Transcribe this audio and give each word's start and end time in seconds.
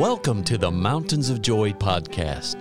Welcome 0.00 0.44
to 0.44 0.56
the 0.56 0.70
Mountains 0.70 1.28
of 1.28 1.42
Joy 1.42 1.72
podcast, 1.72 2.56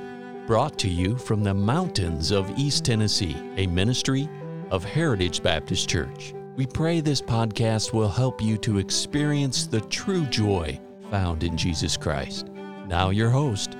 brought 0.45 0.77
to 0.79 0.89
you 0.89 1.17
from 1.17 1.41
the 1.41 1.53
mountains 1.53 2.31
of 2.31 2.51
East 2.59 2.83
Tennessee, 2.83 3.37
a 3.55 3.65
ministry 3.65 4.27
of 4.71 4.83
Heritage 4.83 5.41
Baptist 5.41 5.87
Church. 5.87 6.33
We 6.57 6.65
pray 6.65 6.99
this 6.99 7.21
podcast 7.21 7.93
will 7.93 8.09
help 8.09 8.41
you 8.41 8.57
to 8.57 8.77
experience 8.77 9.67
the 9.67 9.79
true 9.79 10.25
joy 10.25 10.81
found 11.09 11.45
in 11.45 11.55
Jesus 11.55 11.95
Christ. 11.95 12.47
Now, 12.87 13.09
your 13.09 13.29
host, 13.29 13.77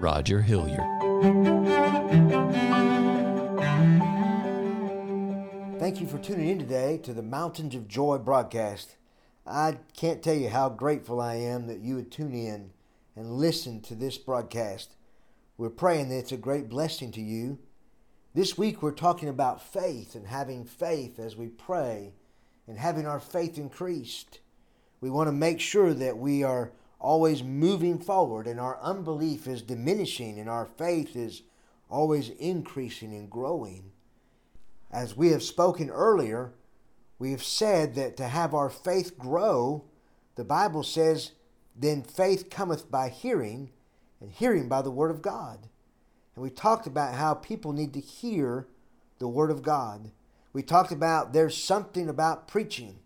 Roger 0.00 0.42
Hilliard. 0.42 0.80
Thank 5.78 6.00
you 6.00 6.08
for 6.08 6.18
tuning 6.18 6.48
in 6.48 6.58
today 6.58 6.98
to 7.04 7.14
the 7.14 7.22
Mountains 7.22 7.76
of 7.76 7.86
Joy 7.86 8.18
broadcast. 8.18 8.96
I 9.46 9.78
can't 9.96 10.24
tell 10.24 10.34
you 10.34 10.48
how 10.48 10.70
grateful 10.70 11.20
I 11.20 11.36
am 11.36 11.68
that 11.68 11.78
you 11.78 11.94
would 11.94 12.10
tune 12.10 12.34
in 12.34 12.72
and 13.16 13.32
listen 13.32 13.80
to 13.80 13.94
this 13.94 14.18
broadcast. 14.18 14.94
We're 15.56 15.70
praying 15.70 16.10
that 16.10 16.18
it's 16.18 16.32
a 16.32 16.36
great 16.36 16.68
blessing 16.68 17.10
to 17.12 17.22
you. 17.22 17.58
This 18.34 18.58
week 18.58 18.82
we're 18.82 18.92
talking 18.92 19.30
about 19.30 19.62
faith 19.62 20.14
and 20.14 20.26
having 20.26 20.66
faith 20.66 21.18
as 21.18 21.34
we 21.34 21.48
pray 21.48 22.12
and 22.68 22.78
having 22.78 23.06
our 23.06 23.18
faith 23.18 23.56
increased. 23.56 24.40
We 25.00 25.08
want 25.08 25.28
to 25.28 25.32
make 25.32 25.60
sure 25.60 25.94
that 25.94 26.18
we 26.18 26.42
are 26.44 26.72
always 27.00 27.42
moving 27.42 27.98
forward 27.98 28.46
and 28.46 28.60
our 28.60 28.78
unbelief 28.82 29.46
is 29.46 29.62
diminishing 29.62 30.38
and 30.38 30.50
our 30.50 30.66
faith 30.66 31.16
is 31.16 31.42
always 31.88 32.28
increasing 32.30 33.14
and 33.14 33.30
growing. 33.30 33.92
As 34.90 35.16
we 35.16 35.30
have 35.30 35.42
spoken 35.42 35.88
earlier, 35.88 36.52
we 37.18 37.30
have 37.30 37.42
said 37.42 37.94
that 37.94 38.16
to 38.18 38.28
have 38.28 38.54
our 38.54 38.68
faith 38.68 39.18
grow, 39.18 39.84
the 40.34 40.44
Bible 40.44 40.82
says, 40.82 41.32
then 41.78 42.02
faith 42.02 42.48
cometh 42.50 42.90
by 42.90 43.08
hearing, 43.08 43.70
and 44.20 44.30
hearing 44.30 44.68
by 44.68 44.82
the 44.82 44.90
Word 44.90 45.10
of 45.10 45.22
God. 45.22 45.68
And 46.34 46.42
we 46.42 46.50
talked 46.50 46.86
about 46.86 47.14
how 47.14 47.34
people 47.34 47.72
need 47.72 47.92
to 47.94 48.00
hear 48.00 48.66
the 49.18 49.28
Word 49.28 49.50
of 49.50 49.62
God. 49.62 50.10
We 50.52 50.62
talked 50.62 50.92
about 50.92 51.32
there's 51.32 51.56
something 51.56 52.08
about 52.08 52.48
preaching, 52.48 52.98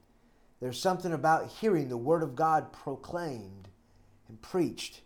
there's 0.61 0.81
something 0.81 1.13
about 1.13 1.49
hearing 1.49 1.89
the 1.89 1.97
Word 1.97 2.23
of 2.23 2.37
God 2.37 2.73
proclaimed 2.73 3.69
and 4.29 4.41
preached. 4.41 5.01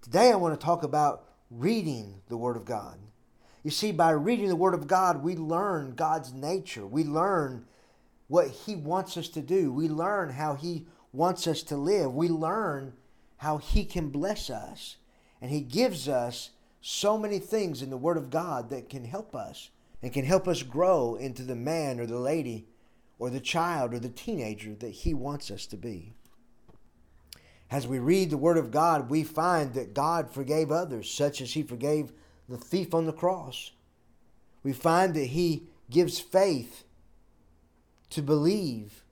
Today 0.00 0.30
I 0.30 0.36
want 0.36 0.58
to 0.58 0.64
talk 0.64 0.82
about 0.82 1.24
reading 1.50 2.22
the 2.28 2.36
Word 2.36 2.56
of 2.56 2.64
God. 2.64 2.98
You 3.62 3.70
see, 3.70 3.92
by 3.92 4.10
reading 4.10 4.48
the 4.48 4.56
Word 4.56 4.74
of 4.74 4.86
God, 4.86 5.22
we 5.22 5.36
learn 5.36 5.94
God's 5.94 6.32
nature. 6.32 6.86
We 6.86 7.04
learn 7.04 7.64
what 8.28 8.48
He 8.48 8.76
wants 8.76 9.16
us 9.16 9.28
to 9.30 9.40
do. 9.40 9.72
We 9.72 9.88
learn 9.88 10.30
how 10.30 10.54
He 10.54 10.86
wants 11.14 11.46
us 11.46 11.62
to 11.64 11.76
live. 11.76 12.12
We 12.12 12.28
learn 12.28 12.94
how 13.38 13.58
He 13.58 13.84
can 13.84 14.10
bless 14.10 14.50
us. 14.50 14.96
And 15.40 15.50
He 15.50 15.60
gives 15.60 16.08
us 16.08 16.50
so 16.80 17.16
many 17.16 17.38
things 17.38 17.82
in 17.82 17.90
the 17.90 17.96
Word 17.96 18.16
of 18.16 18.30
God 18.30 18.70
that 18.70 18.88
can 18.88 19.04
help 19.04 19.34
us 19.34 19.70
and 20.02 20.12
can 20.12 20.24
help 20.24 20.46
us 20.46 20.62
grow 20.62 21.14
into 21.14 21.42
the 21.42 21.54
man 21.54 21.98
or 21.98 22.06
the 22.06 22.18
lady 22.18 22.66
or 23.18 23.30
the 23.30 23.40
child 23.40 23.94
or 23.94 23.98
the 23.98 24.08
teenager 24.08 24.74
that 24.74 24.90
He 24.90 25.14
wants 25.14 25.50
us 25.50 25.66
to 25.66 25.76
be. 25.76 26.12
As 27.70 27.86
we 27.86 27.98
read 27.98 28.30
the 28.30 28.36
Word 28.36 28.58
of 28.58 28.70
God, 28.70 29.08
we 29.08 29.24
find 29.24 29.74
that 29.74 29.94
God 29.94 30.30
forgave 30.30 30.70
others, 30.70 31.10
such 31.10 31.40
as 31.40 31.54
He 31.54 31.62
forgave 31.62 32.12
the 32.48 32.58
thief 32.58 32.94
on 32.94 33.06
the 33.06 33.12
cross. 33.12 33.72
We 34.62 34.72
find 34.72 35.14
that 35.14 35.26
He 35.26 35.64
gives 35.90 36.20
faith 36.20 36.84
to 38.10 38.22
believe 38.22 39.04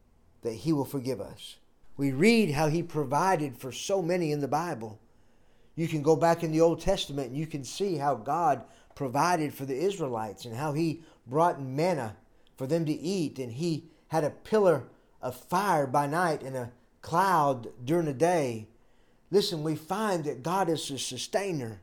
that 0.42 0.53
He 0.53 0.73
will 0.73 0.84
forgive 0.84 1.20
us. 1.20 1.56
We 2.03 2.11
read 2.11 2.50
how 2.50 2.67
He 2.67 2.83
provided 2.83 3.56
for 3.56 3.70
so 3.70 4.03
many 4.03 4.33
in 4.33 4.41
the 4.41 4.48
Bible. 4.48 4.98
You 5.77 5.86
can 5.86 6.03
go 6.03 6.17
back 6.17 6.42
in 6.42 6.50
the 6.50 6.61
Old 6.61 6.81
Testament 6.81 7.28
and 7.28 7.36
you 7.36 7.47
can 7.47 7.62
see 7.62 7.95
how 7.95 8.17
God 8.17 8.64
provided 8.97 9.55
for 9.55 9.67
the 9.67 9.78
Israelites 9.78 10.45
and 10.45 10.57
how 10.57 10.73
He 10.73 11.05
brought 11.29 11.63
manna 11.63 12.17
for 12.57 12.67
them 12.67 12.85
to 12.86 12.92
eat, 12.92 13.39
and 13.39 13.52
He 13.52 13.85
had 14.08 14.24
a 14.24 14.30
pillar 14.30 14.83
of 15.23 15.36
fire 15.36 15.86
by 15.86 16.08
night 16.08 16.42
and 16.42 16.57
a 16.57 16.73
cloud 17.02 17.68
during 17.85 18.07
the 18.07 18.13
day. 18.13 18.67
Listen, 19.30 19.63
we 19.63 19.77
find 19.77 20.24
that 20.24 20.42
God 20.42 20.69
is 20.69 20.90
a 20.90 20.98
sustainer. 20.98 21.83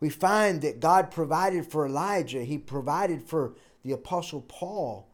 We 0.00 0.08
find 0.08 0.62
that 0.62 0.80
God 0.80 1.10
provided 1.10 1.66
for 1.66 1.84
Elijah, 1.84 2.44
He 2.44 2.56
provided 2.56 3.24
for 3.24 3.52
the 3.84 3.92
Apostle 3.92 4.40
Paul. 4.40 5.06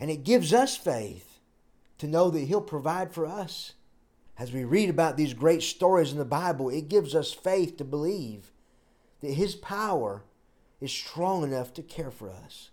And 0.00 0.10
it 0.10 0.24
gives 0.24 0.52
us 0.52 0.76
faith 0.76 1.35
to 1.98 2.06
know 2.06 2.30
that 2.30 2.40
He'll 2.40 2.60
provide 2.60 3.12
for 3.12 3.26
us. 3.26 3.72
As 4.38 4.52
we 4.52 4.64
read 4.64 4.90
about 4.90 5.16
these 5.16 5.34
great 5.34 5.62
stories 5.62 6.12
in 6.12 6.18
the 6.18 6.24
Bible, 6.24 6.68
it 6.68 6.88
gives 6.88 7.14
us 7.14 7.32
faith 7.32 7.76
to 7.78 7.84
believe 7.84 8.52
that 9.20 9.32
His 9.32 9.54
power 9.54 10.24
is 10.80 10.92
strong 10.92 11.42
enough 11.42 11.72
to 11.74 11.82
care 11.82 12.10
for 12.10 12.30
us. 12.30 12.70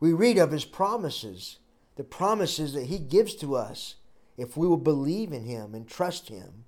We 0.00 0.12
read 0.12 0.38
of 0.38 0.50
His 0.50 0.64
promises, 0.64 1.58
the 1.96 2.04
promises 2.04 2.72
that 2.72 2.86
He 2.86 2.98
gives 2.98 3.34
to 3.36 3.54
us 3.56 3.96
if 4.36 4.56
we 4.56 4.66
will 4.66 4.78
believe 4.78 5.32
in 5.32 5.44
Him 5.44 5.74
and 5.74 5.86
trust 5.86 6.28
Him 6.28 6.64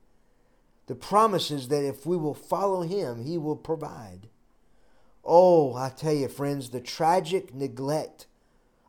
the 0.90 0.96
promises 0.96 1.68
that 1.68 1.86
if 1.86 2.04
we 2.04 2.16
will 2.16 2.34
follow 2.34 2.82
him, 2.82 3.22
he 3.22 3.38
will 3.38 3.54
provide. 3.54 4.28
Oh, 5.24 5.72
I 5.76 5.88
tell 5.88 6.12
you, 6.12 6.26
friends, 6.26 6.70
the 6.70 6.80
tragic 6.80 7.54
neglect 7.54 8.26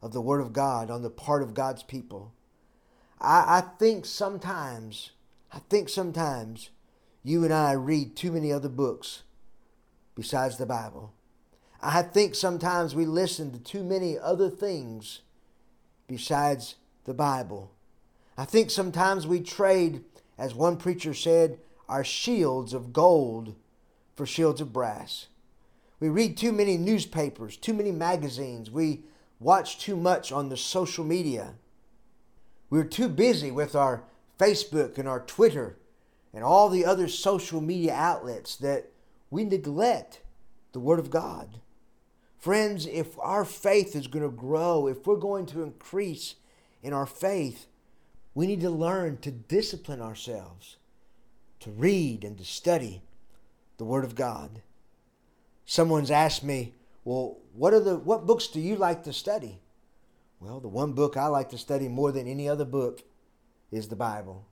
of 0.01 0.11
the 0.11 0.19
Word 0.19 0.41
of 0.41 0.51
God 0.51 0.89
on 0.89 1.03
the 1.03 1.11
part 1.11 1.43
of 1.43 1.53
God's 1.53 1.83
people. 1.83 2.33
I, 3.21 3.59
I 3.59 3.61
think 3.77 4.05
sometimes, 4.05 5.11
I 5.51 5.59
think 5.69 5.89
sometimes 5.89 6.71
you 7.23 7.43
and 7.43 7.53
I 7.53 7.73
read 7.73 8.15
too 8.15 8.31
many 8.31 8.51
other 8.51 8.69
books 8.69 9.21
besides 10.15 10.57
the 10.57 10.65
Bible. 10.65 11.13
I 11.81 12.01
think 12.01 12.35
sometimes 12.35 12.95
we 12.95 13.05
listen 13.05 13.51
to 13.51 13.59
too 13.59 13.83
many 13.83 14.17
other 14.17 14.49
things 14.49 15.21
besides 16.07 16.75
the 17.05 17.13
Bible. 17.13 17.71
I 18.37 18.45
think 18.45 18.71
sometimes 18.71 19.27
we 19.27 19.39
trade, 19.39 20.03
as 20.37 20.55
one 20.55 20.77
preacher 20.77 21.13
said, 21.13 21.59
our 21.87 22.03
shields 22.03 22.73
of 22.73 22.93
gold 22.93 23.55
for 24.15 24.25
shields 24.25 24.61
of 24.61 24.73
brass. 24.73 25.27
We 25.99 26.09
read 26.09 26.37
too 26.37 26.51
many 26.51 26.77
newspapers, 26.77 27.55
too 27.57 27.73
many 27.73 27.91
magazines. 27.91 28.71
We 28.71 29.03
watch 29.39 29.79
too 29.79 29.95
much 29.95 30.31
on 30.31 30.49
the 30.49 30.57
social 30.57 31.03
media. 31.03 31.53
We're 32.71 32.85
too 32.85 33.09
busy 33.09 33.51
with 33.51 33.75
our 33.75 34.03
Facebook 34.39 34.97
and 34.97 35.07
our 35.07 35.19
Twitter 35.19 35.77
and 36.33 36.43
all 36.43 36.69
the 36.69 36.85
other 36.85 37.09
social 37.09 37.59
media 37.59 37.93
outlets 37.93 38.55
that 38.55 38.89
we 39.29 39.43
neglect 39.43 40.21
the 40.71 40.79
Word 40.79 40.97
of 40.97 41.11
God. 41.11 41.59
Friends, 42.39 42.87
if 42.87 43.19
our 43.19 43.43
faith 43.43 43.93
is 43.93 44.07
going 44.07 44.23
to 44.23 44.35
grow, 44.35 44.87
if 44.87 45.05
we're 45.05 45.17
going 45.17 45.45
to 45.47 45.61
increase 45.61 46.35
in 46.81 46.93
our 46.93 47.05
faith, 47.05 47.67
we 48.33 48.47
need 48.47 48.61
to 48.61 48.69
learn 48.69 49.17
to 49.17 49.31
discipline 49.31 50.01
ourselves 50.01 50.77
to 51.59 51.71
read 51.71 52.23
and 52.23 52.37
to 52.37 52.45
study 52.45 53.03
the 53.77 53.85
Word 53.85 54.05
of 54.05 54.15
God. 54.15 54.61
Someone's 55.65 56.09
asked 56.09 56.43
me, 56.43 56.73
well, 57.03 57.37
what 57.53 57.73
are 57.73 57.79
the 57.81 57.97
what 57.97 58.25
books 58.25 58.47
do 58.47 58.61
you 58.61 58.77
like 58.77 59.03
to 59.03 59.13
study? 59.13 59.59
Well, 60.41 60.59
the 60.59 60.67
one 60.67 60.93
book 60.93 61.17
I 61.17 61.27
like 61.27 61.49
to 61.49 61.57
study 61.59 61.87
more 61.87 62.11
than 62.11 62.27
any 62.27 62.49
other 62.49 62.65
book 62.65 63.03
is 63.71 63.87
the 63.87 63.95
Bible. 63.95 64.47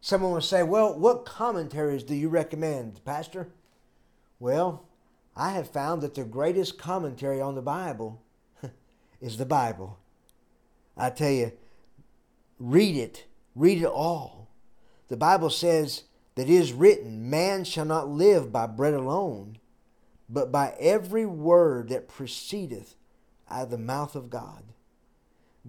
Someone 0.00 0.30
will 0.30 0.40
say, 0.40 0.62
well, 0.62 0.96
what 0.96 1.24
commentaries 1.24 2.04
do 2.04 2.14
you 2.14 2.28
recommend, 2.28 3.04
Pastor? 3.04 3.48
Well, 4.38 4.86
I 5.36 5.50
have 5.50 5.68
found 5.70 6.02
that 6.02 6.14
the 6.14 6.22
greatest 6.22 6.78
commentary 6.78 7.40
on 7.40 7.56
the 7.56 7.62
Bible 7.62 8.22
is 9.20 9.38
the 9.38 9.44
Bible. 9.44 9.98
I 10.96 11.10
tell 11.10 11.32
you, 11.32 11.50
read 12.60 12.94
it, 12.94 13.26
read 13.56 13.82
it 13.82 13.86
all. 13.86 14.48
The 15.08 15.16
Bible 15.16 15.50
says 15.50 16.04
that 16.36 16.48
is 16.48 16.72
written, 16.72 17.28
Man 17.28 17.64
shall 17.64 17.84
not 17.84 18.08
live 18.08 18.52
by 18.52 18.68
bread 18.68 18.94
alone, 18.94 19.58
but 20.28 20.52
by 20.52 20.76
every 20.78 21.26
word 21.26 21.88
that 21.88 22.06
proceedeth 22.06 22.94
out 23.50 23.64
of 23.64 23.70
the 23.70 23.78
mouth 23.78 24.14
of 24.14 24.30
God. 24.30 24.62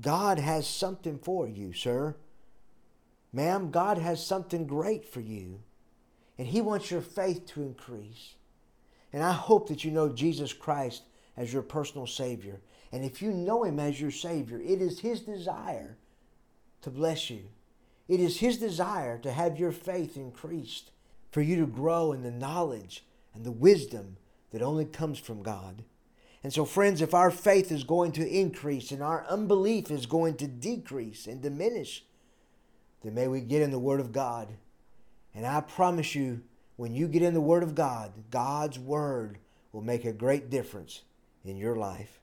God 0.02 0.40
has 0.40 0.68
something 0.68 1.18
for 1.20 1.48
you, 1.48 1.74
sir. 1.74 2.16
Ma'am, 3.34 3.72
God 3.72 3.98
has 3.98 4.26
something 4.26 4.66
great 4.66 5.06
for 5.06 5.20
you. 5.20 5.62
And 6.38 6.48
He 6.48 6.62
wants 6.62 6.90
your 6.90 7.02
faith 7.02 7.46
to 7.48 7.64
increase. 7.64 8.36
And 9.12 9.24
I 9.24 9.34
hope 9.34 9.68
that 9.68 9.84
you 9.84 9.92
know 9.92 10.10
Jesus 10.10 10.54
Christ 10.54 11.04
as 11.36 11.52
your 11.52 11.62
personal 11.62 12.08
Savior. 12.08 12.60
And 12.92 13.04
if 13.04 13.22
you 13.22 13.32
know 13.32 13.64
Him 13.64 13.80
as 13.80 14.00
your 14.00 14.12
Savior, 14.12 14.60
it 14.60 14.82
is 14.82 15.00
His 15.00 15.22
desire 15.22 15.98
to 16.82 16.90
bless 16.90 17.30
you. 17.30 17.44
It 18.08 18.20
is 18.20 18.40
His 18.40 18.58
desire 18.58 19.18
to 19.20 19.32
have 19.32 19.60
your 19.60 19.72
faith 19.72 20.16
increased, 20.16 20.92
for 21.32 21.42
you 21.42 21.58
to 21.58 21.68
grow 21.68 22.12
in 22.12 22.24
the 22.24 22.32
knowledge 22.32 23.06
and 23.36 23.46
the 23.46 23.52
wisdom 23.52 24.18
that 24.52 24.62
only 24.62 24.86
comes 24.86 25.20
from 25.20 25.44
God. 25.44 25.84
And 26.44 26.54
so, 26.54 26.64
friends, 26.64 27.02
if 27.02 27.14
our 27.14 27.32
faith 27.32 27.72
is 27.72 27.84
going 27.84 28.14
to 28.14 28.28
increase 28.28 28.92
and 28.92 29.04
our 29.04 29.26
unbelief 29.28 29.92
is 29.92 30.06
going 30.06 30.36
to 30.38 30.48
decrease 30.48 31.28
and 31.28 31.42
diminish, 31.42 32.06
then 33.04 33.14
may 33.14 33.28
we 33.28 33.42
get 33.42 33.62
in 33.62 33.72
the 33.72 33.80
Word 33.80 34.00
of 34.00 34.12
God. 34.12 34.50
And 35.36 35.46
I 35.46 35.62
promise 35.62 36.16
you 36.16 36.42
when 36.78 36.94
you 36.94 37.08
get 37.08 37.24
in 37.24 37.34
the 37.34 37.42
Word 37.42 37.64
of 37.64 37.76
God, 37.76 38.14
God's 38.32 38.80
Word 38.80 39.40
will 39.74 39.82
make 39.82 40.06
a 40.06 40.14
great 40.14 40.50
difference 40.50 41.02
in 41.44 41.58
your 41.58 41.76
life. 41.76 42.20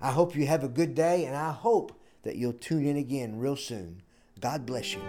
I 0.00 0.10
hope 0.10 0.36
you 0.36 0.46
have 0.46 0.64
a 0.64 0.68
good 0.68 0.94
day, 0.94 1.24
and 1.24 1.36
I 1.36 1.52
hope 1.52 1.92
that 2.22 2.36
you'll 2.36 2.52
tune 2.52 2.84
in 2.84 2.96
again 2.96 3.38
real 3.38 3.56
soon. 3.56 4.02
God 4.40 4.66
bless 4.66 4.94
you. 4.94 5.00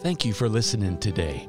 Thank 0.00 0.24
you 0.24 0.32
for 0.32 0.48
listening 0.48 0.98
today. 0.98 1.48